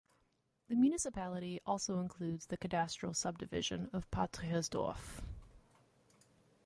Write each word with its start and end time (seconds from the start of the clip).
The 0.67 0.75
municipality 0.75 1.61
also 1.63 1.99
includes 1.99 2.47
the 2.47 2.57
cadastral 2.57 3.15
subdivision 3.15 3.87
of 3.93 4.09
"Patriasdorf". 4.09 5.21